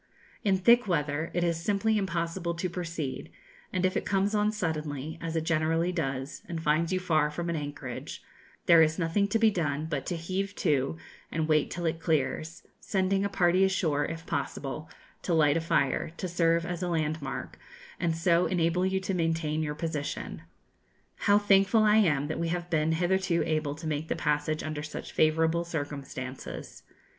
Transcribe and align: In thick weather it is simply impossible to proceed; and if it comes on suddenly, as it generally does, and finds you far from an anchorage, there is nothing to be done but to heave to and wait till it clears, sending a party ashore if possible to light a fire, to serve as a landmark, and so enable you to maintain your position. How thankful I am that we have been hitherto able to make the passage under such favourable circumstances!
In 0.43 0.57
thick 0.57 0.87
weather 0.87 1.29
it 1.35 1.43
is 1.43 1.61
simply 1.61 1.95
impossible 1.99 2.55
to 2.55 2.69
proceed; 2.71 3.29
and 3.71 3.85
if 3.85 3.95
it 3.95 4.03
comes 4.03 4.33
on 4.33 4.51
suddenly, 4.51 5.19
as 5.21 5.35
it 5.35 5.43
generally 5.43 5.91
does, 5.91 6.41
and 6.49 6.59
finds 6.59 6.91
you 6.91 6.99
far 6.99 7.29
from 7.29 7.51
an 7.51 7.55
anchorage, 7.55 8.23
there 8.65 8.81
is 8.81 8.97
nothing 8.97 9.27
to 9.27 9.37
be 9.37 9.51
done 9.51 9.85
but 9.85 10.07
to 10.07 10.15
heave 10.17 10.55
to 10.55 10.97
and 11.31 11.47
wait 11.47 11.69
till 11.69 11.85
it 11.85 11.99
clears, 11.99 12.63
sending 12.79 13.23
a 13.23 13.29
party 13.29 13.63
ashore 13.63 14.03
if 14.03 14.25
possible 14.25 14.89
to 15.21 15.35
light 15.35 15.55
a 15.55 15.61
fire, 15.61 16.09
to 16.17 16.27
serve 16.27 16.65
as 16.65 16.81
a 16.81 16.89
landmark, 16.89 17.59
and 17.99 18.17
so 18.17 18.47
enable 18.47 18.83
you 18.83 18.99
to 18.99 19.13
maintain 19.13 19.61
your 19.61 19.75
position. 19.75 20.41
How 21.27 21.37
thankful 21.37 21.83
I 21.83 21.97
am 21.97 22.27
that 22.27 22.39
we 22.39 22.47
have 22.47 22.71
been 22.71 22.93
hitherto 22.93 23.43
able 23.45 23.75
to 23.75 23.85
make 23.85 24.07
the 24.07 24.15
passage 24.15 24.63
under 24.63 24.81
such 24.81 25.11
favourable 25.11 25.63
circumstances! 25.63 26.81